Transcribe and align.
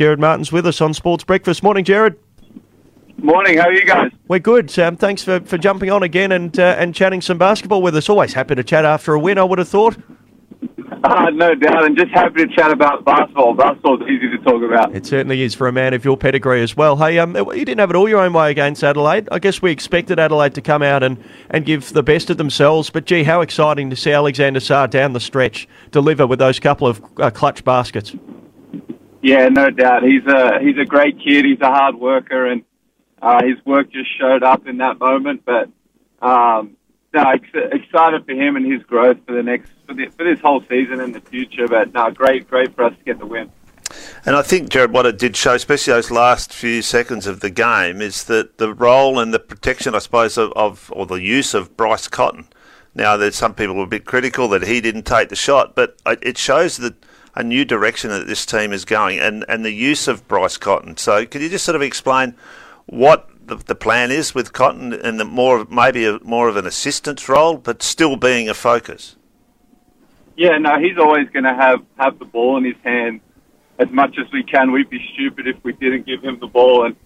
Gerard 0.00 0.18
Martin's 0.18 0.50
with 0.50 0.66
us 0.66 0.80
on 0.80 0.94
Sports 0.94 1.24
Breakfast. 1.24 1.62
Morning, 1.62 1.84
Gerard. 1.84 2.18
Morning, 3.18 3.58
how 3.58 3.66
are 3.66 3.74
you 3.74 3.84
guys? 3.84 4.10
We're 4.28 4.38
good. 4.38 4.70
Sam. 4.70 4.96
thanks 4.96 5.22
for, 5.22 5.40
for 5.40 5.58
jumping 5.58 5.90
on 5.90 6.02
again 6.02 6.32
and 6.32 6.58
uh, 6.58 6.74
and 6.78 6.94
chatting 6.94 7.20
some 7.20 7.36
basketball 7.36 7.82
with 7.82 7.94
us. 7.94 8.08
Always 8.08 8.32
happy 8.32 8.54
to 8.54 8.64
chat 8.64 8.86
after 8.86 9.12
a 9.12 9.20
win, 9.20 9.36
I 9.36 9.44
would 9.44 9.58
have 9.58 9.68
thought. 9.68 9.98
Uh, 11.04 11.28
no 11.34 11.54
doubt, 11.54 11.84
and 11.84 11.98
just 11.98 12.10
happy 12.12 12.46
to 12.46 12.56
chat 12.56 12.70
about 12.70 13.04
basketball. 13.04 13.52
Basketball's 13.52 14.00
easy 14.08 14.30
to 14.30 14.38
talk 14.38 14.62
about. 14.62 14.96
It 14.96 15.04
certainly 15.04 15.42
is 15.42 15.54
for 15.54 15.68
a 15.68 15.72
man 15.72 15.92
of 15.92 16.02
your 16.02 16.16
pedigree 16.16 16.62
as 16.62 16.74
well. 16.74 16.96
Hey, 16.96 17.18
um, 17.18 17.36
you 17.36 17.66
didn't 17.66 17.80
have 17.80 17.90
it 17.90 17.96
all 17.96 18.08
your 18.08 18.22
own 18.22 18.32
way 18.32 18.50
against 18.50 18.82
Adelaide. 18.82 19.28
I 19.30 19.38
guess 19.38 19.60
we 19.60 19.70
expected 19.70 20.18
Adelaide 20.18 20.54
to 20.54 20.62
come 20.62 20.82
out 20.82 21.02
and, 21.02 21.22
and 21.50 21.66
give 21.66 21.92
the 21.92 22.02
best 22.02 22.30
of 22.30 22.38
themselves, 22.38 22.88
but 22.88 23.04
gee, 23.04 23.24
how 23.24 23.42
exciting 23.42 23.90
to 23.90 23.96
see 23.96 24.12
Alexander 24.12 24.60
Sarr 24.60 24.88
down 24.88 25.12
the 25.12 25.20
stretch 25.20 25.68
deliver 25.90 26.26
with 26.26 26.38
those 26.38 26.58
couple 26.58 26.86
of 26.86 27.04
uh, 27.18 27.28
clutch 27.28 27.64
baskets. 27.64 28.14
Yeah, 29.22 29.48
no 29.48 29.70
doubt. 29.70 30.02
He's 30.02 30.26
a 30.26 30.58
he's 30.60 30.78
a 30.78 30.84
great 30.84 31.18
kid. 31.18 31.44
He's 31.44 31.60
a 31.60 31.70
hard 31.70 31.96
worker, 31.96 32.46
and 32.46 32.62
uh, 33.20 33.42
his 33.44 33.64
work 33.66 33.92
just 33.92 34.08
showed 34.18 34.42
up 34.42 34.66
in 34.66 34.78
that 34.78 34.98
moment. 34.98 35.44
But 35.44 35.68
um, 36.26 36.76
no, 37.12 37.30
ex- 37.30 37.48
excited 37.72 38.24
for 38.24 38.32
him 38.32 38.56
and 38.56 38.70
his 38.70 38.82
growth 38.84 39.18
for 39.26 39.34
the 39.34 39.42
next 39.42 39.70
for, 39.86 39.94
the, 39.94 40.06
for 40.16 40.24
this 40.24 40.40
whole 40.40 40.62
season 40.68 41.00
and 41.00 41.14
the 41.14 41.20
future. 41.20 41.68
But 41.68 41.92
no, 41.92 42.10
great, 42.10 42.48
great 42.48 42.74
for 42.74 42.84
us 42.84 42.94
to 42.96 43.04
get 43.04 43.18
the 43.18 43.26
win. 43.26 43.50
And 44.24 44.36
I 44.36 44.42
think, 44.42 44.68
Jared, 44.68 44.92
what 44.92 45.06
it 45.06 45.18
did 45.18 45.36
show, 45.36 45.54
especially 45.54 45.94
those 45.94 46.10
last 46.10 46.52
few 46.52 46.80
seconds 46.80 47.26
of 47.26 47.40
the 47.40 47.50
game, 47.50 48.00
is 48.00 48.24
that 48.24 48.58
the 48.58 48.72
role 48.72 49.18
and 49.18 49.34
the 49.34 49.40
protection, 49.40 49.94
I 49.94 49.98
suppose, 49.98 50.38
of, 50.38 50.52
of 50.52 50.92
or 50.94 51.06
the 51.06 51.20
use 51.20 51.54
of 51.54 51.76
Bryce 51.76 52.06
Cotton. 52.06 52.46
Now, 52.94 53.16
there's 53.16 53.36
some 53.36 53.54
people 53.54 53.74
were 53.74 53.84
a 53.84 53.88
bit 53.88 54.04
critical 54.04 54.48
that 54.48 54.62
he 54.62 54.80
didn't 54.80 55.04
take 55.04 55.28
the 55.28 55.36
shot, 55.36 55.74
but 55.74 55.96
it 56.06 56.38
shows 56.38 56.76
that 56.78 56.94
a 57.34 57.42
new 57.42 57.64
direction 57.64 58.10
that 58.10 58.26
this 58.26 58.44
team 58.44 58.72
is 58.72 58.84
going, 58.84 59.18
and, 59.18 59.44
and 59.48 59.64
the 59.64 59.72
use 59.72 60.08
of 60.08 60.26
Bryce 60.26 60.56
Cotton. 60.56 60.96
So, 60.96 61.24
could 61.26 61.42
you 61.42 61.48
just 61.48 61.64
sort 61.64 61.76
of 61.76 61.82
explain 61.82 62.34
what 62.86 63.28
the, 63.46 63.56
the 63.56 63.74
plan 63.74 64.10
is 64.10 64.34
with 64.34 64.52
Cotton 64.52 64.92
and 64.92 65.20
the 65.20 65.24
more 65.24 65.66
maybe 65.70 66.06
a, 66.06 66.18
more 66.20 66.48
of 66.48 66.56
an 66.56 66.66
assistance 66.66 67.28
role, 67.28 67.56
but 67.56 67.82
still 67.82 68.16
being 68.16 68.48
a 68.48 68.54
focus? 68.54 69.16
Yeah, 70.36 70.56
no, 70.58 70.78
he's 70.78 70.96
always 70.98 71.28
going 71.30 71.44
to 71.44 71.54
have 71.54 71.80
have 71.98 72.18
the 72.18 72.24
ball 72.24 72.56
in 72.56 72.64
his 72.64 72.76
hand 72.82 73.20
as 73.78 73.90
much 73.90 74.16
as 74.18 74.30
we 74.32 74.42
can. 74.42 74.72
We'd 74.72 74.90
be 74.90 75.04
stupid 75.14 75.46
if 75.46 75.62
we 75.62 75.72
didn't 75.72 76.06
give 76.06 76.22
him 76.22 76.38
the 76.40 76.46
ball, 76.46 76.86
and 76.86 76.96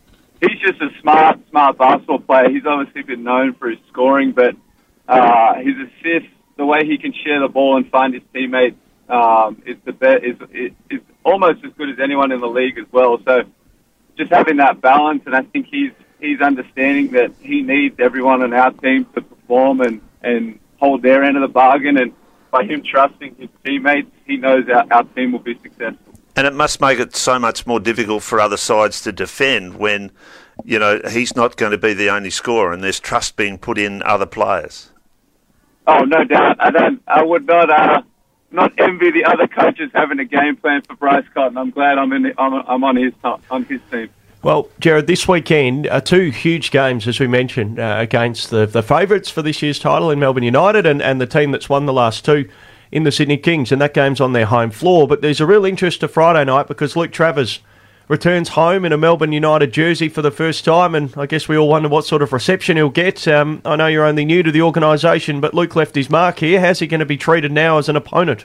he's 0.41 0.59
just 0.61 0.81
a 0.81 0.89
smart, 1.01 1.41
smart 1.51 1.79
basketball 1.79 2.21
player. 2.21 2.51
He's 2.51 2.67
obviously 2.67 3.03
been 3.03 3.23
known 3.23 3.55
for 3.55 3.71
his 3.71 3.79
scoring, 3.89 4.33
but 4.33 4.55
uh, 5.09 5.55
his 5.57 5.75
assists, 5.77 6.31
the 6.57 6.67
way 6.67 6.85
he 6.85 6.99
can 6.99 7.13
share 7.25 7.41
the 7.41 7.49
ball 7.49 7.77
and 7.77 7.89
find 7.91 8.15
his 8.15 8.23
teammates, 8.33 8.77
um, 9.09 9.63
is 9.67 9.77
the 9.85 9.93
best. 9.93 10.25
Is, 10.25 10.37
is 10.53 10.73
is 10.91 11.01
almost 11.25 11.65
as 11.65 11.73
good 11.75 11.91
as 11.91 11.99
anyone 12.01 12.33
in 12.33 12.41
the 12.41 12.49
league 12.49 12.79
as 12.79 12.87
well. 12.93 13.19
So, 13.25 13.43
just 14.17 14.31
having 14.31 14.57
that 14.59 14.81
balance, 14.81 15.23
and 15.27 15.35
I 15.35 15.43
think 15.43 15.67
he's 15.71 15.93
he's 16.21 16.41
understanding 16.41 17.13
that 17.13 17.33
he 17.41 17.63
needs 17.63 17.97
everyone 17.99 18.43
on 18.43 18.53
our 18.53 18.73
team 18.73 19.07
to 19.15 19.21
perform 19.21 19.81
and 19.81 20.01
and 20.23 20.59
hold 20.79 21.03
their 21.03 21.23
end 21.23 21.37
of 21.37 21.43
the 21.43 21.49
bargain, 21.49 21.97
and 21.99 22.13
by 22.51 22.65
him 22.65 22.83
trusting 22.83 23.35
his 23.37 23.49
teammates, 23.65 24.11
he 24.27 24.37
knows 24.37 24.69
our, 24.69 24.87
our 24.93 25.05
team 25.05 25.33
will 25.33 25.41
be 25.41 25.59
successful. 25.63 26.15
And 26.37 26.47
it 26.47 26.55
must 26.55 26.81
make 26.81 26.99
it 26.99 27.15
so 27.15 27.39
much 27.39 27.67
more 27.67 27.79
difficult 27.79 28.23
for 28.23 28.41
other 28.41 28.57
sides 28.57 29.01
to 29.03 29.13
defend 29.13 29.77
when, 29.77 30.11
you 30.65 30.79
know, 30.79 31.01
he's 31.11 31.37
not 31.37 31.57
going 31.57 31.73
to 31.73 31.79
be 31.79 31.95
the 31.95 32.11
only 32.11 32.31
scorer, 32.31 32.73
and 32.73 32.83
there's 32.83 32.99
trust 32.99 33.37
being 33.37 33.59
put 33.59 33.79
in 33.79 34.03
other 34.03 34.27
players. 34.27 34.91
Oh, 35.87 36.01
no 36.01 36.25
doubt. 36.25 36.57
I 36.61 36.71
don't. 36.71 37.03
I 37.07 37.23
would 37.23 37.47
not. 37.47 37.71
Uh, 37.71 38.03
not 38.55 38.73
envy 38.79 39.11
the 39.11 39.25
other 39.25 39.47
coaches 39.47 39.91
having 39.93 40.19
a 40.19 40.25
game 40.25 40.57
plan 40.57 40.83
for 40.83 40.97
Bryce 40.97 41.27
Cotton. 41.35 41.59
I'm 41.59 41.71
glad 41.71 41.99
I'm 41.99 42.13
in. 42.13 42.23
The, 42.23 42.41
I'm, 42.41 42.55
I'm 42.55 42.85
on 42.85 42.97
his 42.97 43.13
on 43.23 43.65
his 43.65 43.81
team. 43.91 44.09
Well, 44.43 44.69
Jared, 44.79 45.07
this 45.07 45.27
weekend, 45.27 45.87
uh, 45.87 46.03
two 46.03 46.29
huge 46.31 46.71
games, 46.71 47.09
as 47.09 47.19
we 47.19 47.27
mentioned, 47.27 47.79
uh, 47.79 47.97
against 47.99 48.51
the, 48.51 48.67
the 48.67 48.83
favourites 48.83 49.31
for 49.31 49.41
this 49.41 49.63
year's 49.63 49.79
title 49.79 50.11
in 50.11 50.19
Melbourne 50.19 50.43
United 50.43 50.85
and, 50.85 51.01
and 51.01 51.19
the 51.19 51.27
team 51.27 51.51
that's 51.51 51.71
won 51.71 51.87
the 51.87 51.95
last 51.95 52.27
two 52.27 52.51
in 52.93 53.05
the 53.05 53.11
Sydney 53.11 53.39
Kings, 53.39 53.73
and 53.73 53.81
that 53.81 53.95
game's 53.95 54.21
on 54.21 54.35
their 54.35 54.45
home 54.45 54.71
floor. 54.71 55.09
But 55.09 55.23
there's 55.23 55.41
a 55.41 55.47
real 55.47 55.65
interest 55.65 56.01
to 56.01 56.09
Friday 56.09 56.45
night 56.45 56.69
because 56.69 56.95
Luke 56.95 57.11
Travers 57.11 57.61
returns 58.09 58.51
home 58.51 58.85
in 58.85 58.93
a 58.93 58.99
Melbourne 58.99 59.33
United 59.33 59.73
jersey 59.73 60.09
for 60.09 60.23
the 60.23 60.31
first 60.31 60.65
time, 60.65 60.95
and 60.95 61.13
I 61.17 61.27
guess 61.27 61.49
we 61.49 61.57
all 61.57 61.69
wonder 61.69 61.89
what 61.89 62.05
sort 62.05 62.23
of 62.23 62.33
reception 62.33 62.77
he'll 62.77 62.91
get. 62.91 63.27
Um, 63.27 63.63
I 63.65 63.77
know 63.77 63.87
you're 63.87 64.05
only 64.05 64.25
new 64.25 64.43
to 64.43 64.53
the 64.53 64.63
organisation, 64.63 65.41
but 65.41 65.55
Luke 65.55 65.75
left 65.75 65.95
his 65.95 66.11
mark 66.11 66.39
here. 66.39 66.61
How's 66.61 66.81
he 66.81 66.87
going 66.87 67.01
to 67.01 67.07
be 67.07 67.17
treated 67.17 67.53
now 67.53 67.79
as 67.79 67.89
an 67.89 67.97
opponent? 67.97 68.45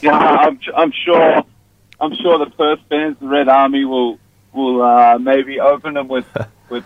Yeah, 0.00 0.12
I'm, 0.12 0.60
I'm 0.76 0.92
sure. 0.92 1.42
I'm 2.00 2.14
sure 2.16 2.38
the 2.38 2.50
Perth 2.50 2.80
fans, 2.88 3.16
the 3.20 3.26
Red 3.26 3.48
Army, 3.48 3.84
will 3.84 4.18
will 4.52 4.82
uh, 4.82 5.18
maybe 5.18 5.60
open 5.60 5.94
them 5.94 6.08
with 6.08 6.26
with 6.68 6.84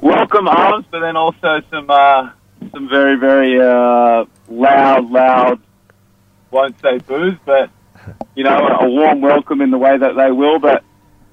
welcome 0.00 0.46
arms, 0.48 0.86
but 0.90 1.00
then 1.00 1.16
also 1.16 1.62
some 1.70 1.86
uh, 1.88 2.30
some 2.72 2.88
very 2.88 3.16
very 3.16 3.60
uh, 3.60 4.24
loud, 4.48 5.10
loud. 5.10 5.60
Won't 6.50 6.80
say 6.80 6.98
boos, 6.98 7.36
but 7.44 7.70
you 8.34 8.44
know, 8.44 8.78
a 8.80 8.88
warm 8.88 9.20
welcome 9.20 9.60
in 9.60 9.70
the 9.70 9.78
way 9.78 9.96
that 9.96 10.16
they 10.16 10.30
will. 10.30 10.58
But 10.58 10.84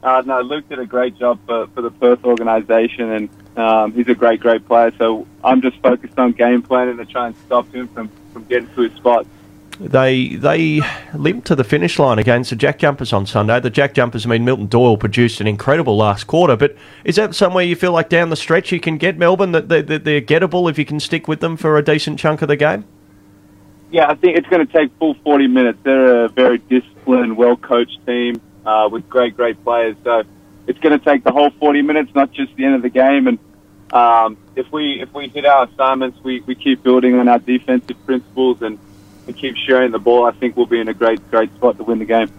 uh, 0.04 0.24
no, 0.26 0.42
Luke 0.42 0.70
did 0.70 0.80
a 0.80 0.86
great 0.86 1.18
job 1.18 1.40
for, 1.46 1.68
for 1.68 1.82
the 1.82 1.92
Perth 1.92 2.24
organisation, 2.24 3.12
and 3.12 3.58
um, 3.58 3.94
he's 3.94 4.08
a 4.08 4.16
great, 4.16 4.40
great 4.40 4.66
player. 4.66 4.92
So 4.98 5.28
I'm 5.44 5.62
just 5.62 5.78
focused 5.78 6.18
on 6.18 6.32
game 6.34 6.62
planning 6.62 6.98
to 6.98 7.06
try 7.06 7.28
and 7.28 7.36
stop 7.46 7.74
him 7.74 7.88
from, 7.90 8.10
from 8.32 8.44
getting 8.46 8.74
to 8.76 8.82
his 8.82 8.94
spot. 8.94 9.26
They 9.80 10.30
they 10.30 10.82
limped 11.14 11.46
to 11.48 11.56
the 11.56 11.64
finish 11.64 12.00
line 12.00 12.18
against 12.18 12.50
the 12.50 12.56
Jack 12.56 12.80
Jumpers 12.80 13.14
on 13.14 13.28
Sunday. 13.28 13.60
The 13.60 13.70
Jack 13.70 13.94
Jumpers, 13.94 14.26
I 14.26 14.30
mean, 14.30 14.44
Milton 14.44 14.66
Doyle 14.66 14.98
produced 14.98 15.40
an 15.40 15.46
incredible 15.46 15.96
last 15.96 16.26
quarter. 16.26 16.56
But 16.56 16.76
is 17.04 17.16
that 17.18 17.36
somewhere 17.36 17.64
you 17.64 17.76
feel 17.76 17.92
like 17.92 18.10
down 18.10 18.30
the 18.30 18.36
stretch 18.36 18.72
you 18.72 18.80
can 18.80 18.98
get 18.98 19.20
Melbourne 19.20 19.52
that 19.52 19.70
they're, 19.70 19.84
they're 19.84 20.22
gettable 20.22 20.68
if 20.70 20.80
you 20.80 20.86
can 20.86 21.00
stick 21.00 21.28
with 21.28 21.42
them 21.42 21.58
for 21.58 21.78
a 21.78 21.84
decent 21.84 22.18
chunk 22.18 22.42
of 22.42 22.48
the 22.48 22.56
game? 22.56 22.86
Yeah, 23.92 24.10
I 24.10 24.16
think 24.16 24.38
it's 24.38 24.48
going 24.48 24.66
to 24.66 24.72
take 24.72 24.92
full 25.00 25.14
40 25.16 25.48
minutes. 25.48 25.80
They're 25.84 26.26
a 26.26 26.30
very 26.30 26.58
disciplined, 26.58 27.38
well 27.38 27.56
coached 27.56 28.06
team 28.06 28.42
uh, 28.66 28.90
with 28.92 29.08
great, 29.10 29.36
great 29.36 29.64
players. 29.64 29.96
So 30.04 30.24
it's 30.68 30.80
going 30.80 30.98
to 30.98 31.04
take 31.04 31.24
the 31.24 31.32
whole 31.32 31.52
40 31.52 31.82
minutes, 31.84 32.14
not 32.14 32.32
just 32.32 32.56
the 32.56 32.66
end 32.66 32.76
of 32.76 32.82
the 32.82 32.90
game. 32.90 33.28
And 33.28 33.40
um, 33.94 34.38
if 34.56 34.70
we 34.72 35.02
if 35.02 35.14
we 35.14 35.30
hit 35.30 35.46
our 35.46 35.66
assignments, 35.66 36.22
we, 36.24 36.42
we 36.42 36.56
keep 36.56 36.84
building 36.84 37.16
on 37.16 37.30
our 37.30 37.40
defensive 37.40 38.06
principles 38.06 38.62
and 38.62 38.78
we 39.26 39.34
keep 39.34 39.56
sharing 39.56 39.92
the 39.92 40.00
ball, 40.00 40.26
I 40.26 40.32
think 40.32 40.58
we'll 40.58 40.66
be 40.66 40.80
in 40.80 40.88
a 40.88 40.94
great, 40.94 41.30
great 41.30 41.54
spot 41.56 41.78
to 41.78 41.84
win 41.84 42.00
the 42.00 42.06
game. 42.06 42.32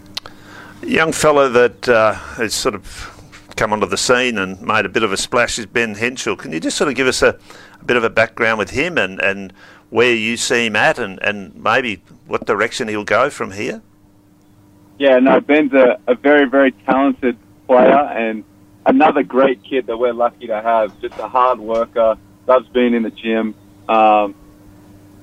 young 0.82 1.12
fellow 1.12 1.48
that 1.48 1.88
uh, 1.88 2.12
has 2.12 2.54
sort 2.54 2.75
of 2.75 3.15
come 3.56 3.72
onto 3.72 3.86
the 3.86 3.97
scene 3.97 4.38
and 4.38 4.60
made 4.62 4.86
a 4.86 4.88
bit 4.88 5.03
of 5.03 5.12
a 5.12 5.16
splash 5.16 5.59
is 5.59 5.66
Ben 5.66 5.94
Henshall. 5.94 6.38
Can 6.38 6.53
you 6.53 6.60
just 6.60 6.76
sort 6.76 6.88
of 6.88 6.94
give 6.94 7.06
us 7.06 7.22
a, 7.22 7.38
a 7.80 7.84
bit 7.84 7.97
of 7.97 8.04
a 8.04 8.10
background 8.10 8.59
with 8.59 8.70
him 8.70 8.97
and, 8.97 9.20
and 9.20 9.53
where 9.91 10.15
you 10.15 10.37
see 10.37 10.66
him 10.66 10.76
at 10.76 10.99
and, 10.99 11.19
and 11.22 11.54
maybe 11.54 12.03
what 12.26 12.47
direction 12.47 12.88
he'll 12.88 13.04
go 13.04 13.31
from 13.31 13.53
here? 13.53 13.82
Yeah, 14.99 15.19
no, 15.19 15.41
Ben's 15.41 15.72
a, 15.72 15.99
a 16.06 16.15
very, 16.15 16.49
very 16.49 16.72
talented 16.72 17.37
player 17.66 17.94
and 17.94 18.44
another 18.84 19.22
great 19.22 19.62
kid 19.62 19.87
that 19.87 19.97
we're 19.97 20.12
lucky 20.12 20.48
to 20.48 20.60
have. 20.60 21.00
Just 21.00 21.16
a 21.19 21.28
hard 21.28 21.59
worker, 21.59 22.16
loves 22.47 22.69
being 22.69 22.94
in 22.94 23.03
the 23.03 23.10
gym. 23.10 23.54
Um, 23.88 24.34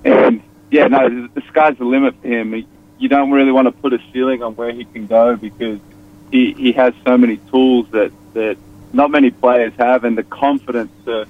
and 0.03 0.41
yeah, 0.71 0.87
no, 0.87 1.27
the 1.27 1.41
sky's 1.49 1.77
the 1.77 1.83
limit 1.83 2.15
for 2.21 2.27
him. 2.27 2.65
You 2.97 3.09
don't 3.09 3.31
really 3.31 3.51
want 3.51 3.67
to 3.67 3.71
put 3.71 3.93
a 3.93 3.99
ceiling 4.13 4.41
on 4.41 4.55
where 4.55 4.71
he 4.71 4.85
can 4.85 5.07
go 5.07 5.35
because 5.35 5.79
he, 6.31 6.53
he 6.53 6.71
has 6.71 6.93
so 7.05 7.17
many 7.17 7.37
tools 7.51 7.87
that, 7.91 8.11
that 8.33 8.57
not 8.93 9.11
many 9.11 9.29
players 9.31 9.73
have 9.77 10.05
and 10.05 10.17
the 10.17 10.23
confidence 10.23 10.91
to, 11.05 11.27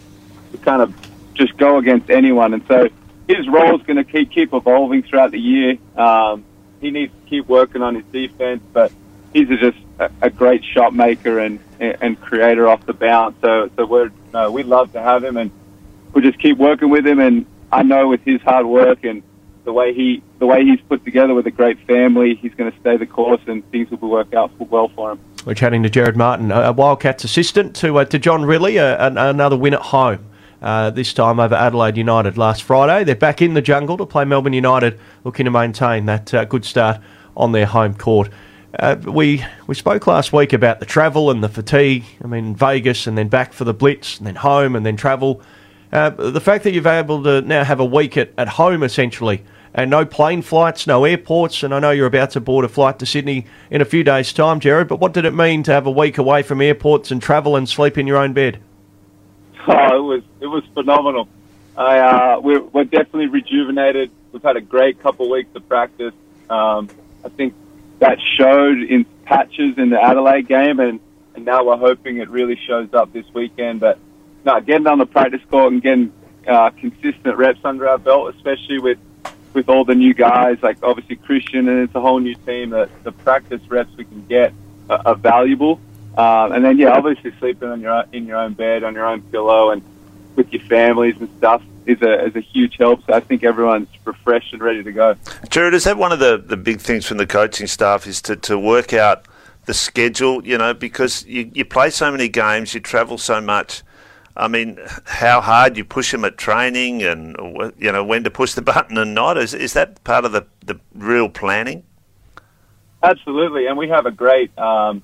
to 0.51 0.57
kind 0.59 0.81
of 0.81 0.93
just 1.33 1.57
go 1.57 1.77
against 1.77 2.09
anyone. 2.09 2.53
And 2.53 2.65
so 2.67 2.89
his 3.27 3.47
role 3.47 3.79
is 3.79 3.85
going 3.85 3.97
to 3.97 4.03
keep, 4.03 4.31
keep 4.31 4.53
evolving 4.53 5.03
throughout 5.03 5.31
the 5.31 5.39
year. 5.39 5.77
Um, 5.95 6.45
he 6.81 6.91
needs 6.91 7.13
to 7.13 7.29
keep 7.29 7.47
working 7.47 7.81
on 7.81 7.95
his 7.95 8.05
defense, 8.05 8.61
but 8.71 8.91
he's 9.33 9.47
just 9.47 9.77
a, 9.99 10.09
a 10.21 10.29
great 10.29 10.63
shot 10.63 10.93
maker 10.93 11.39
and, 11.39 11.59
and 11.79 12.19
creator 12.19 12.67
off 12.67 12.85
the 12.85 12.93
bounce. 12.93 13.35
So, 13.41 13.69
so 13.75 13.85
we're, 13.85 14.11
no, 14.33 14.51
we 14.51 14.63
love 14.63 14.91
to 14.93 15.01
have 15.01 15.23
him 15.23 15.37
and 15.37 15.51
we'll 16.13 16.23
just 16.23 16.39
keep 16.39 16.57
working 16.57 16.89
with 16.89 17.05
him. 17.05 17.19
And 17.19 17.45
I 17.71 17.83
know 17.83 18.07
with 18.07 18.21
his 18.21 18.41
hard 18.41 18.65
work 18.65 19.03
and 19.03 19.23
the 19.63 19.73
way 19.73 19.93
he 19.93 20.21
the 20.37 20.45
way 20.45 20.63
he's 20.63 20.79
put 20.81 21.03
together 21.03 21.33
with 21.33 21.47
a 21.47 21.51
great 21.51 21.79
family, 21.87 22.35
he's 22.35 22.53
going 22.53 22.71
to 22.71 22.79
stay 22.79 22.97
the 22.97 23.05
course 23.05 23.41
and 23.47 23.69
things 23.71 23.89
will 23.89 24.09
work 24.09 24.33
out 24.33 24.51
well 24.59 24.89
for 24.89 25.11
him. 25.11 25.19
We're 25.45 25.55
chatting 25.55 25.83
to 25.83 25.89
Jared 25.89 26.15
Martin, 26.15 26.51
a 26.51 26.71
Wildcats 26.71 27.23
assistant 27.23 27.75
to 27.77 27.99
uh, 27.99 28.05
to 28.05 28.19
John 28.19 28.41
Rillie, 28.41 28.77
uh, 28.77 29.11
another 29.19 29.57
win 29.57 29.73
at 29.73 29.81
home. 29.81 30.25
Uh, 30.65 30.89
this 30.89 31.13
time 31.13 31.39
over 31.39 31.53
Adelaide 31.53 31.95
United 31.95 32.39
last 32.39 32.63
Friday. 32.63 33.03
They're 33.03 33.15
back 33.15 33.39
in 33.39 33.53
the 33.53 33.61
jungle 33.61 33.97
to 33.97 34.05
play 34.07 34.25
Melbourne 34.25 34.51
United, 34.51 34.99
looking 35.23 35.45
to 35.45 35.51
maintain 35.51 36.07
that 36.07 36.33
uh, 36.33 36.43
good 36.45 36.65
start 36.65 36.99
on 37.37 37.51
their 37.51 37.67
home 37.67 37.93
court. 37.93 38.31
Uh, 38.79 38.95
we 39.03 39.45
we 39.67 39.75
spoke 39.75 40.07
last 40.07 40.33
week 40.33 40.53
about 40.53 40.79
the 40.79 40.85
travel 40.87 41.29
and 41.29 41.43
the 41.43 41.49
fatigue. 41.49 42.03
I 42.23 42.25
mean, 42.25 42.55
Vegas 42.55 43.05
and 43.05 43.15
then 43.15 43.27
back 43.27 43.53
for 43.53 43.63
the 43.63 43.75
Blitz 43.75 44.17
and 44.17 44.25
then 44.25 44.33
home 44.37 44.75
and 44.75 44.83
then 44.83 44.97
travel. 44.97 45.39
Uh, 45.93 46.09
the 46.09 46.41
fact 46.41 46.63
that 46.63 46.73
you've 46.73 46.87
able 46.87 47.21
to 47.21 47.41
now 47.41 47.63
have 47.63 47.79
a 47.79 47.85
week 47.85 48.17
at, 48.17 48.31
at 48.35 48.47
home 48.47 48.81
essentially 48.81 49.43
and 49.75 49.91
no 49.91 50.03
plane 50.03 50.41
flights, 50.41 50.87
no 50.87 51.05
airports. 51.05 51.61
And 51.61 51.75
I 51.75 51.79
know 51.79 51.91
you're 51.91 52.07
about 52.07 52.31
to 52.31 52.41
board 52.41 52.65
a 52.65 52.69
flight 52.69 52.97
to 52.97 53.05
Sydney 53.05 53.45
in 53.69 53.81
a 53.81 53.85
few 53.85 54.03
days' 54.03 54.33
time, 54.33 54.59
Jared. 54.59 54.87
But 54.87 54.99
what 54.99 55.13
did 55.13 55.25
it 55.25 55.35
mean 55.35 55.61
to 55.61 55.71
have 55.73 55.85
a 55.85 55.91
week 55.91 56.17
away 56.17 56.41
from 56.41 56.59
airports 56.59 57.11
and 57.11 57.21
travel 57.21 57.55
and 57.55 57.69
sleep 57.69 57.99
in 57.99 58.07
your 58.07 58.17
own 58.17 58.33
bed? 58.33 58.59
Oh, 59.67 59.95
it 59.95 60.01
was 60.01 60.23
it 60.41 60.47
was 60.47 60.63
phenomenal. 60.73 61.27
I 61.75 61.97
uh, 61.97 62.39
we're, 62.39 62.61
we're 62.61 62.83
definitely 62.83 63.27
rejuvenated. 63.27 64.11
We've 64.31 64.43
had 64.43 64.57
a 64.57 64.61
great 64.61 65.01
couple 65.01 65.25
of 65.25 65.31
weeks 65.31 65.49
of 65.55 65.67
practice. 65.67 66.13
Um, 66.49 66.87
I 67.23 67.29
think 67.29 67.55
that 67.99 68.19
showed 68.37 68.77
in 68.77 69.05
patches 69.23 69.77
in 69.77 69.89
the 69.89 69.99
Adelaide 70.01 70.47
game, 70.47 70.79
and, 70.79 70.99
and 71.35 71.45
now 71.45 71.63
we're 71.63 71.77
hoping 71.77 72.17
it 72.17 72.29
really 72.29 72.59
shows 72.67 72.93
up 72.93 73.11
this 73.11 73.25
weekend. 73.33 73.79
But 73.79 73.97
no, 74.45 74.61
getting 74.61 74.85
on 74.85 74.99
the 74.99 75.07
practice 75.07 75.41
court 75.49 75.73
and 75.73 75.81
getting 75.81 76.13
uh, 76.47 76.69
consistent 76.69 77.35
reps 77.35 77.59
under 77.63 77.89
our 77.89 77.97
belt, 77.97 78.35
especially 78.35 78.79
with 78.79 78.99
with 79.53 79.69
all 79.69 79.83
the 79.85 79.95
new 79.95 80.13
guys, 80.13 80.57
like 80.61 80.77
obviously 80.83 81.15
Kristian, 81.15 81.67
and 81.69 81.79
it's 81.79 81.95
a 81.95 82.01
whole 82.01 82.19
new 82.19 82.35
team. 82.35 82.69
That 82.69 82.89
the 83.03 83.11
practice 83.11 83.61
reps 83.67 83.95
we 83.97 84.05
can 84.05 84.25
get 84.27 84.53
are, 84.89 85.01
are 85.05 85.15
valuable. 85.15 85.79
Um, 86.17 86.53
and 86.53 86.63
then 86.63 86.77
yeah, 86.77 86.91
obviously 86.91 87.33
sleeping 87.39 87.69
on 87.69 87.81
your 87.81 88.05
in 88.13 88.25
your 88.25 88.37
own 88.37 88.53
bed, 88.53 88.83
on 88.83 88.93
your 88.93 89.05
own 89.05 89.21
pillow, 89.23 89.71
and 89.71 89.81
with 90.35 90.51
your 90.51 90.61
families 90.63 91.15
and 91.19 91.29
stuff 91.37 91.61
is 91.85 92.01
a 92.01 92.25
is 92.25 92.35
a 92.35 92.41
huge 92.41 92.77
help. 92.77 93.05
So 93.05 93.13
I 93.13 93.19
think 93.19 93.43
everyone's 93.43 93.89
refreshed 94.05 94.53
and 94.53 94.61
ready 94.61 94.83
to 94.83 94.91
go. 94.91 95.15
Jared, 95.49 95.73
is 95.73 95.83
that 95.83 95.97
one 95.97 96.11
of 96.11 96.19
the, 96.19 96.37
the 96.37 96.57
big 96.57 96.79
things 96.79 97.05
from 97.05 97.17
the 97.17 97.27
coaching 97.27 97.67
staff 97.67 98.07
is 98.07 98.21
to, 98.23 98.35
to 98.37 98.57
work 98.57 98.93
out 98.93 99.27
the 99.65 99.73
schedule? 99.73 100.45
You 100.45 100.57
know, 100.57 100.73
because 100.73 101.25
you, 101.25 101.51
you 101.53 101.65
play 101.65 101.89
so 101.89 102.11
many 102.11 102.27
games, 102.27 102.73
you 102.73 102.79
travel 102.79 103.17
so 103.17 103.41
much. 103.41 103.83
I 104.37 104.49
mean, 104.49 104.79
how 105.05 105.39
hard 105.39 105.77
you 105.77 105.85
push 105.85 106.11
them 106.11 106.25
at 106.25 106.37
training, 106.37 107.03
and 107.03 107.35
you 107.77 107.91
know 107.91 108.03
when 108.03 108.23
to 108.23 108.31
push 108.31 108.53
the 108.53 108.61
button 108.73 108.97
and 108.97 109.13
not. 109.13 109.37
Is 109.37 109.53
is 109.53 109.73
that 109.73 110.03
part 110.03 110.25
of 110.25 110.31
the 110.31 110.45
the 110.65 110.79
real 110.93 111.29
planning? 111.29 111.83
Absolutely, 113.03 113.67
and 113.67 113.77
we 113.77 113.89
have 113.89 114.05
a 114.05 114.11
great 114.11 114.57
um, 114.57 115.03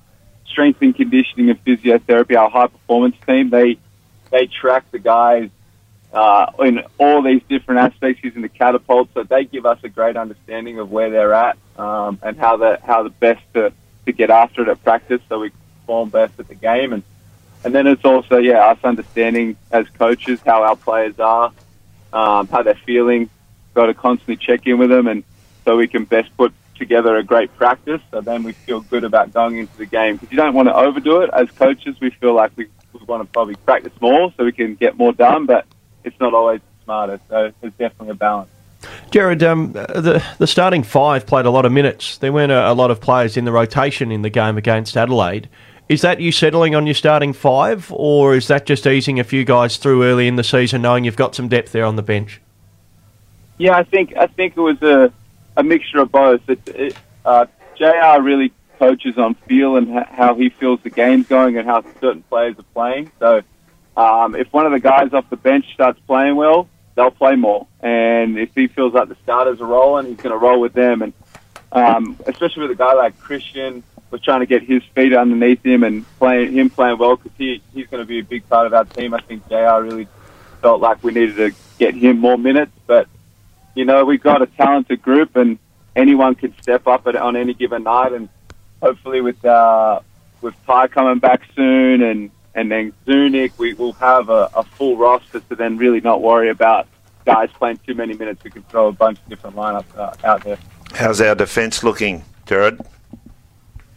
strength 0.52 0.80
and 0.82 0.94
conditioning 0.94 1.50
and 1.50 1.64
physiotherapy. 1.64 2.36
Our 2.36 2.50
high 2.50 2.68
performance 2.68 3.16
team 3.26 3.50
they 3.50 3.78
they 4.30 4.46
track 4.46 4.90
the 4.90 4.98
guys 4.98 5.50
uh, 6.12 6.46
in 6.60 6.82
all 6.98 7.22
these 7.22 7.42
different 7.48 7.80
aspects 7.80 8.22
using 8.22 8.42
the 8.42 8.48
catapult, 8.48 9.08
so 9.14 9.22
they 9.22 9.44
give 9.44 9.64
us 9.64 9.78
a 9.82 9.88
great 9.88 10.16
understanding 10.16 10.78
of 10.78 10.90
where 10.90 11.10
they're 11.10 11.34
at 11.34 11.56
um, 11.78 12.18
and 12.22 12.36
how 12.36 12.56
the 12.56 12.78
how 12.84 13.02
the 13.02 13.10
best 13.10 13.42
to, 13.54 13.72
to 14.06 14.12
get 14.12 14.30
after 14.30 14.62
it 14.62 14.68
at 14.68 14.82
practice, 14.82 15.20
so 15.28 15.40
we 15.40 15.50
perform 15.80 16.10
best 16.10 16.38
at 16.38 16.48
the 16.48 16.54
game. 16.54 16.92
And 16.92 17.02
and 17.64 17.74
then 17.74 17.86
it's 17.86 18.04
also 18.04 18.38
yeah 18.38 18.66
us 18.66 18.78
understanding 18.84 19.56
as 19.70 19.86
coaches 19.98 20.40
how 20.44 20.62
our 20.62 20.76
players 20.76 21.18
are, 21.18 21.52
um, 22.12 22.46
how 22.48 22.62
they're 22.62 22.74
feeling. 22.74 23.30
Got 23.74 23.86
to 23.86 23.94
constantly 23.94 24.36
check 24.36 24.66
in 24.66 24.78
with 24.78 24.90
them, 24.90 25.06
and 25.08 25.24
so 25.64 25.78
we 25.78 25.88
can 25.88 26.04
best 26.04 26.36
put 26.36 26.52
together 26.82 27.16
a 27.16 27.22
great 27.22 27.56
practice. 27.56 28.00
So 28.10 28.20
then 28.20 28.42
we 28.42 28.52
feel 28.52 28.80
good 28.80 29.04
about 29.04 29.32
going 29.32 29.58
into 29.58 29.76
the 29.78 29.86
game 29.86 30.16
because 30.16 30.32
you 30.32 30.36
don't 30.36 30.54
want 30.54 30.68
to 30.68 30.74
overdo 30.74 31.22
it. 31.22 31.30
As 31.32 31.48
coaches, 31.52 31.94
we 32.00 32.10
feel 32.10 32.34
like 32.34 32.50
we, 32.56 32.66
we 32.92 33.04
want 33.06 33.22
to 33.22 33.32
probably 33.32 33.54
practice 33.54 33.92
more 34.00 34.32
so 34.36 34.44
we 34.44 34.52
can 34.52 34.74
get 34.74 34.98
more 34.98 35.12
done, 35.12 35.46
but 35.46 35.64
it's 36.02 36.18
not 36.18 36.34
always 36.34 36.60
smarter. 36.82 37.20
So 37.28 37.52
there's 37.60 37.72
definitely 37.74 38.10
a 38.10 38.14
balance. 38.14 38.50
Jared, 39.12 39.44
um, 39.44 39.72
the 39.72 40.24
the 40.38 40.46
starting 40.48 40.82
five 40.82 41.24
played 41.24 41.46
a 41.46 41.50
lot 41.50 41.64
of 41.64 41.70
minutes. 41.70 42.18
There 42.18 42.32
weren't 42.32 42.50
a, 42.50 42.72
a, 42.72 42.74
lot 42.74 42.90
of 42.90 43.00
players 43.00 43.36
in 43.36 43.44
the 43.44 43.52
rotation 43.52 44.10
in 44.10 44.22
the 44.22 44.30
game 44.30 44.58
against 44.58 44.96
Adelaide. 44.96 45.48
Is 45.88 46.00
that 46.00 46.20
you 46.20 46.32
settling 46.32 46.74
on 46.74 46.86
your 46.86 46.94
starting 46.96 47.32
five, 47.32 47.92
or 47.92 48.34
is 48.34 48.48
that 48.48 48.66
just 48.66 48.86
easing 48.88 49.20
a 49.20 49.24
few 49.24 49.44
guys 49.44 49.76
through 49.76 50.02
early 50.02 50.26
in 50.26 50.34
the 50.34 50.42
season, 50.42 50.82
knowing 50.82 51.04
you've 51.04 51.16
got 51.16 51.36
some 51.36 51.46
depth 51.46 51.70
there 51.70 51.84
on 51.84 51.94
the 51.94 52.02
bench? 52.02 52.40
Yeah, 53.58 53.76
I 53.76 53.84
think 53.84 54.16
I 54.16 54.26
think 54.26 54.56
it 54.56 54.60
was 54.60 54.82
a 54.82 55.12
a 55.56 55.62
mixture 55.62 56.00
of 56.00 56.10
both. 56.10 56.40
It, 56.48 56.60
it, 56.68 56.96
uh, 57.24 57.46
Jr. 57.76 58.22
really 58.22 58.52
coaches 58.78 59.16
on 59.16 59.34
feel 59.34 59.76
and 59.76 59.92
ha- 59.92 60.08
how 60.10 60.34
he 60.34 60.48
feels 60.48 60.80
the 60.82 60.90
game's 60.90 61.28
going 61.28 61.56
and 61.56 61.66
how 61.66 61.84
certain 62.00 62.22
players 62.22 62.58
are 62.58 62.64
playing. 62.74 63.12
So 63.18 63.42
um, 63.96 64.34
if 64.34 64.52
one 64.52 64.66
of 64.66 64.72
the 64.72 64.80
guys 64.80 65.12
off 65.12 65.28
the 65.30 65.36
bench 65.36 65.66
starts 65.74 66.00
playing 66.06 66.36
well, 66.36 66.68
they'll 66.94 67.10
play 67.10 67.36
more. 67.36 67.66
And 67.80 68.38
if 68.38 68.54
he 68.54 68.66
feels 68.66 68.92
like 68.94 69.08
the 69.08 69.16
starters 69.22 69.60
are 69.60 69.66
rolling, 69.66 70.06
he's 70.06 70.16
going 70.16 70.32
to 70.32 70.38
roll 70.38 70.60
with 70.60 70.72
them. 70.72 71.02
And 71.02 71.12
um, 71.70 72.18
especially 72.26 72.62
with 72.62 72.72
a 72.72 72.76
guy 72.76 72.92
like 72.94 73.18
Kristian, 73.20 73.82
we're 74.10 74.18
trying 74.18 74.40
to 74.40 74.46
get 74.46 74.62
his 74.62 74.82
feet 74.94 75.14
underneath 75.14 75.64
him 75.64 75.84
and 75.84 76.04
playing 76.18 76.52
him 76.52 76.68
playing 76.68 76.98
well 76.98 77.16
because 77.16 77.32
he, 77.38 77.62
he's 77.72 77.86
going 77.86 78.02
to 78.02 78.06
be 78.06 78.18
a 78.18 78.24
big 78.24 78.48
part 78.48 78.66
of 78.66 78.74
our 78.74 78.84
team. 78.84 79.14
I 79.14 79.20
think 79.20 79.48
Jr. 79.48 79.80
really 79.82 80.06
felt 80.60 80.80
like 80.80 81.02
we 81.02 81.12
needed 81.12 81.36
to 81.36 81.52
get 81.78 81.94
him 81.94 82.18
more 82.18 82.36
minutes, 82.36 82.72
but 82.86 83.08
you 83.74 83.84
know 83.84 84.04
we've 84.04 84.22
got 84.22 84.42
a 84.42 84.46
talented 84.46 85.02
group 85.02 85.36
and 85.36 85.58
anyone 85.96 86.34
can 86.34 86.54
step 86.60 86.86
up 86.86 87.06
at, 87.06 87.16
on 87.16 87.36
any 87.36 87.54
given 87.54 87.84
night. 87.84 88.12
And 88.12 88.28
hopefully 88.80 89.20
with 89.20 89.42
uh, 89.44 90.00
with 90.40 90.54
Tai 90.66 90.88
coming 90.88 91.18
back 91.18 91.42
soon 91.54 92.02
and 92.02 92.30
and 92.54 92.70
then 92.70 92.92
Zunic, 93.06 93.58
we 93.58 93.72
will 93.72 93.94
have 93.94 94.28
a, 94.28 94.50
a 94.54 94.62
full 94.62 94.96
roster 94.96 95.40
to 95.40 95.56
then 95.56 95.78
really 95.78 96.00
not 96.00 96.20
worry 96.20 96.50
about 96.50 96.86
guys 97.24 97.48
playing 97.54 97.78
too 97.86 97.94
many 97.94 98.14
minutes. 98.14 98.44
We 98.44 98.50
can 98.50 98.62
throw 98.64 98.88
a 98.88 98.92
bunch 98.92 99.18
of 99.20 99.28
different 99.28 99.56
lineups 99.56 99.96
uh, 99.96 100.14
out 100.24 100.44
there. 100.44 100.58
How's 100.92 101.22
our 101.22 101.34
defence 101.34 101.82
looking, 101.82 102.24
Jared? 102.44 102.78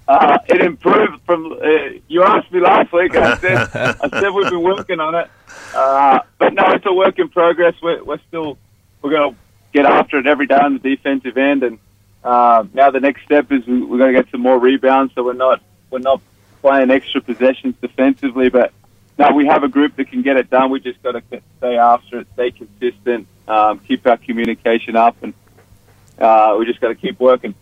Uh, 0.07 0.37
it 0.47 0.61
improved 0.61 1.21
from. 1.25 1.51
Uh, 1.51 1.99
you 2.07 2.23
asked 2.23 2.51
me 2.51 2.61
last 2.61 2.93
week. 2.93 3.15
I 3.15 3.37
said 3.37 3.57
I 3.73 4.19
said 4.21 4.29
we've 4.29 4.49
been 4.49 4.61
working 4.61 4.99
on 4.99 5.15
it, 5.15 5.29
uh, 5.73 6.19
but 6.37 6.53
no, 6.53 6.63
it's 6.67 6.85
a 6.85 6.93
work 6.93 7.17
in 7.17 7.27
progress. 7.27 7.73
We're, 7.81 8.03
we're 8.03 8.19
still 8.27 8.57
we're 9.01 9.09
going 9.09 9.33
to 9.33 9.39
get 9.75 9.85
after 9.85 10.17
it 10.17 10.25
every 10.25 10.47
day 10.47 10.55
on 10.55 10.79
the 10.79 10.95
defensive 10.95 11.37
end, 11.37 11.63
and 11.63 11.79
uh, 12.23 12.63
now 12.73 12.89
the 12.91 12.99
next 12.99 13.23
step 13.23 13.51
is 13.51 13.65
we, 13.67 13.83
we're 13.83 13.97
going 13.97 14.13
to 14.13 14.21
get 14.21 14.31
some 14.31 14.41
more 14.41 14.57
rebounds. 14.57 15.13
So 15.13 15.23
we're 15.23 15.33
not 15.33 15.61
we're 15.91 15.99
not 15.99 16.21
playing 16.61 16.89
extra 16.91 17.21
possessions 17.21 17.75
defensively, 17.81 18.49
but 18.49 18.71
no, 19.17 19.31
we 19.31 19.45
have 19.45 19.63
a 19.63 19.67
group 19.67 19.95
that 19.97 20.09
can 20.09 20.21
get 20.21 20.37
it 20.37 20.49
done. 20.49 20.71
We 20.71 20.79
just 20.79 21.01
got 21.03 21.11
to 21.11 21.41
stay 21.57 21.77
after 21.77 22.19
it, 22.19 22.27
stay 22.33 22.51
consistent, 22.51 23.27
um, 23.47 23.79
keep 23.79 24.07
our 24.07 24.17
communication 24.17 24.95
up, 24.95 25.17
and 25.21 25.33
uh, 26.17 26.55
we 26.57 26.65
just 26.65 26.79
got 26.79 26.89
to 26.89 26.95
keep 26.95 27.19
working. 27.19 27.53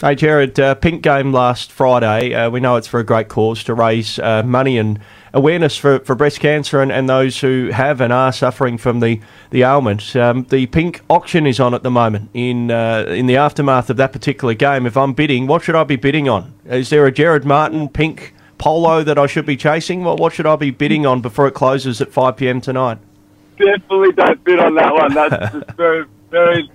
Hey, 0.00 0.16
Jared, 0.16 0.58
uh, 0.58 0.74
Pink 0.74 1.02
game 1.02 1.32
last 1.32 1.70
Friday. 1.70 2.34
Uh, 2.34 2.50
we 2.50 2.58
know 2.58 2.76
it's 2.76 2.88
for 2.88 2.98
a 2.98 3.04
great 3.04 3.28
cause 3.28 3.62
to 3.64 3.74
raise 3.74 4.18
uh, 4.18 4.42
money 4.42 4.76
and 4.76 5.00
awareness 5.34 5.76
for, 5.76 5.98
for 6.00 6.14
breast 6.14 6.40
cancer 6.40 6.80
and, 6.80 6.90
and 6.90 7.08
those 7.08 7.40
who 7.40 7.68
have 7.72 8.00
and 8.00 8.12
are 8.12 8.32
suffering 8.32 8.78
from 8.78 9.00
the, 9.00 9.20
the 9.50 9.62
ailment. 9.62 10.14
Um, 10.16 10.44
the 10.44 10.66
Pink 10.66 11.02
auction 11.10 11.46
is 11.46 11.60
on 11.60 11.74
at 11.74 11.82
the 11.82 11.90
moment 11.90 12.30
in, 12.32 12.70
uh, 12.70 13.04
in 13.08 13.26
the 13.26 13.36
aftermath 13.36 13.90
of 13.90 13.96
that 13.98 14.12
particular 14.12 14.54
game. 14.54 14.86
If 14.86 14.96
I'm 14.96 15.12
bidding, 15.12 15.46
what 15.46 15.62
should 15.62 15.74
I 15.74 15.84
be 15.84 15.96
bidding 15.96 16.28
on? 16.28 16.54
Is 16.64 16.88
there 16.88 17.04
a 17.04 17.12
Jared 17.12 17.44
Martin 17.44 17.88
Pink 17.88 18.32
polo 18.58 19.02
that 19.02 19.18
I 19.18 19.26
should 19.26 19.44
be 19.44 19.56
chasing? 19.56 20.04
What, 20.04 20.20
what 20.20 20.32
should 20.32 20.46
I 20.46 20.56
be 20.56 20.70
bidding 20.70 21.04
on 21.04 21.20
before 21.20 21.48
it 21.48 21.52
closes 21.52 22.00
at 22.00 22.12
5 22.12 22.36
p.m. 22.36 22.60
tonight? 22.60 22.98
Definitely 23.58 24.12
don't 24.12 24.42
bid 24.44 24.60
on 24.60 24.76
that 24.76 24.94
one. 24.94 25.14
That's 25.14 25.72
very, 25.76 26.06
very 26.30 26.70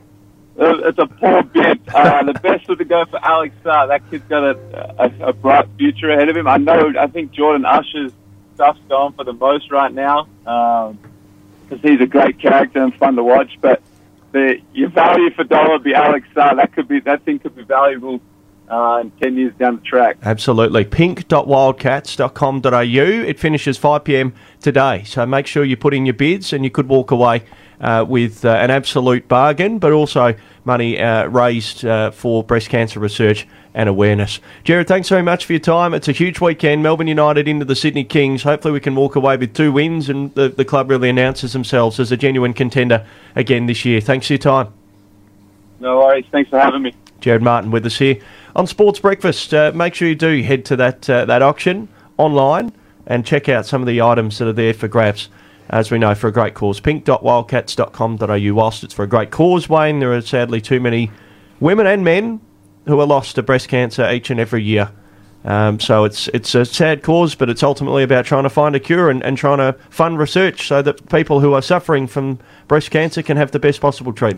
it's 0.61 0.99
a 0.99 1.07
poor 1.07 1.43
bid. 1.43 1.79
Uh, 1.87 2.23
the 2.23 2.33
best 2.33 2.67
would 2.67 2.79
to 2.79 2.85
go 2.85 3.05
for 3.05 3.23
Alex 3.23 3.55
Sarr. 3.63 3.87
That 3.87 4.09
kid's 4.09 4.25
got 4.27 4.43
a, 4.43 5.01
a, 5.01 5.29
a, 5.29 5.33
bright 5.33 5.69
future 5.77 6.11
ahead 6.11 6.27
of 6.27 6.35
him. 6.35 6.47
I 6.47 6.57
know. 6.57 6.91
I 6.99 7.07
think 7.07 7.31
Jordan 7.31 7.65
Usher's 7.65 8.11
stuff's 8.59 8.81
going 8.89 9.13
for 9.13 9.23
the 9.23 9.31
most 9.31 9.71
right 9.71 9.93
now 9.93 10.27
because 10.43 10.97
um, 11.71 11.79
he's 11.81 12.01
a 12.01 12.05
great 12.05 12.39
character 12.39 12.83
and 12.83 12.93
fun 12.95 13.15
to 13.15 13.23
watch. 13.23 13.57
But 13.61 13.81
the 14.33 14.59
your 14.73 14.89
value 14.89 15.29
for 15.31 15.45
dollar 15.45 15.71
would 15.71 15.83
be 15.83 15.93
Alex. 15.93 16.27
That 16.35 16.73
could 16.73 16.89
be 16.89 16.99
that 17.01 17.21
thing 17.23 17.37
could 17.39 17.55
be 17.55 17.63
valuable 17.63 18.19
uh, 18.69 18.99
in 19.01 19.11
10 19.11 19.37
years 19.37 19.53
down 19.57 19.77
the 19.77 19.81
track. 19.81 20.17
Absolutely. 20.23 20.83
pink.wildcats.com.au. 20.83 23.27
It 23.27 23.39
finishes 23.39 23.77
5 23.77 24.03
pm 24.03 24.33
today. 24.59 25.05
So 25.05 25.25
make 25.25 25.47
sure 25.47 25.63
you 25.63 25.77
put 25.77 25.93
in 25.93 26.05
your 26.05 26.15
bids 26.15 26.51
and 26.51 26.65
you 26.65 26.69
could 26.69 26.89
walk 26.89 27.11
away 27.11 27.43
uh, 27.81 28.05
with 28.07 28.43
uh, 28.45 28.49
an 28.49 28.71
absolute 28.71 29.27
bargain, 29.27 29.79
but 29.79 29.91
also 29.91 30.35
money 30.65 30.99
uh, 30.99 31.25
raised 31.27 31.85
uh, 31.85 32.11
for 32.11 32.43
breast 32.43 32.69
cancer 32.69 32.99
research 32.99 33.47
and 33.73 33.87
awareness. 33.87 34.39
Jared, 34.63 34.87
thanks 34.87 35.09
very 35.09 35.21
much 35.21 35.45
for 35.45 35.53
your 35.53 35.59
time. 35.59 35.93
It's 35.93 36.07
a 36.07 36.11
huge 36.11 36.41
weekend. 36.41 36.83
Melbourne 36.83 37.07
United 37.07 37.47
into 37.47 37.65
the 37.65 37.75
Sydney 37.75 38.03
Kings. 38.03 38.43
Hopefully, 38.43 38.73
we 38.73 38.79
can 38.79 38.95
walk 38.95 39.15
away 39.15 39.37
with 39.37 39.53
two 39.53 39.71
wins 39.71 40.09
and 40.09 40.33
the, 40.35 40.49
the 40.49 40.65
club 40.65 40.89
really 40.89 41.09
announces 41.09 41.53
themselves 41.53 41.99
as 41.99 42.11
a 42.11 42.17
genuine 42.17 42.53
contender 42.53 43.05
again 43.35 43.67
this 43.67 43.85
year. 43.85 44.01
Thanks 44.01 44.27
for 44.27 44.33
your 44.33 44.39
time. 44.39 44.73
No 45.79 45.99
worries. 45.99 46.25
Thanks 46.31 46.49
for 46.49 46.59
having 46.59 46.81
me. 46.81 46.93
Jared 47.21 47.41
Martin 47.41 47.71
with 47.71 47.85
us 47.85 47.97
here 47.97 48.19
on 48.55 48.67
Sports 48.67 48.99
Breakfast. 48.99 49.53
Uh, 49.53 49.71
make 49.73 49.93
sure 49.93 50.07
you 50.07 50.15
do 50.15 50.41
head 50.41 50.65
to 50.65 50.75
that 50.77 51.09
uh, 51.09 51.25
that 51.25 51.41
auction 51.41 51.87
online 52.17 52.71
and 53.05 53.25
check 53.25 53.49
out 53.49 53.65
some 53.65 53.81
of 53.81 53.87
the 53.87 54.01
items 54.01 54.37
that 54.37 54.47
are 54.47 54.53
there 54.53 54.73
for 54.73 54.87
grabs 54.87 55.29
as 55.69 55.91
we 55.91 55.99
know, 55.99 56.15
for 56.15 56.27
a 56.27 56.31
great 56.31 56.53
cause. 56.53 56.79
pink.wildcats.com.au. 56.79 58.53
Whilst 58.53 58.83
it's 58.83 58.93
for 58.93 59.03
a 59.03 59.07
great 59.07 59.31
cause, 59.31 59.69
Wayne, 59.69 59.99
there 59.99 60.13
are 60.13 60.21
sadly 60.21 60.61
too 60.61 60.79
many 60.79 61.11
women 61.59 61.85
and 61.85 62.03
men 62.03 62.41
who 62.85 62.99
are 62.99 63.05
lost 63.05 63.35
to 63.35 63.43
breast 63.43 63.67
cancer 63.67 64.09
each 64.09 64.29
and 64.29 64.39
every 64.39 64.63
year. 64.63 64.91
Um, 65.45 65.79
so 65.79 66.03
it's 66.03 66.27
it's 66.29 66.53
a 66.53 66.65
sad 66.65 67.01
cause, 67.01 67.33
but 67.33 67.49
it's 67.49 67.63
ultimately 67.63 68.03
about 68.03 68.25
trying 68.25 68.43
to 68.43 68.49
find 68.49 68.75
a 68.75 68.79
cure 68.79 69.09
and, 69.09 69.23
and 69.23 69.37
trying 69.37 69.59
to 69.59 69.73
fund 69.89 70.19
research 70.19 70.67
so 70.67 70.81
that 70.81 71.07
people 71.09 71.39
who 71.39 71.53
are 71.53 71.61
suffering 71.61 72.07
from 72.07 72.39
breast 72.67 72.91
cancer 72.91 73.21
can 73.21 73.37
have 73.37 73.51
the 73.51 73.59
best 73.59 73.79
possible 73.79 74.11
treatment. 74.11 74.37